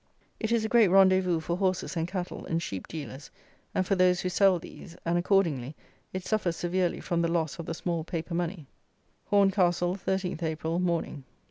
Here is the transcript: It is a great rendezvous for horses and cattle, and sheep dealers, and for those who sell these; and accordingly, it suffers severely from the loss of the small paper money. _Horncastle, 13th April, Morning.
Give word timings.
It 0.39 0.51
is 0.51 0.65
a 0.65 0.67
great 0.67 0.87
rendezvous 0.87 1.39
for 1.41 1.57
horses 1.57 1.95
and 1.95 2.07
cattle, 2.07 2.43
and 2.47 2.59
sheep 2.59 2.87
dealers, 2.87 3.29
and 3.75 3.85
for 3.85 3.93
those 3.93 4.19
who 4.21 4.29
sell 4.29 4.57
these; 4.57 4.97
and 5.05 5.15
accordingly, 5.15 5.75
it 6.11 6.25
suffers 6.25 6.55
severely 6.55 6.99
from 6.99 7.21
the 7.21 7.27
loss 7.31 7.59
of 7.59 7.67
the 7.67 7.75
small 7.75 8.03
paper 8.03 8.33
money. 8.33 8.65
_Horncastle, 9.31 9.99
13th 9.99 10.41
April, 10.41 10.79
Morning. 10.79 11.23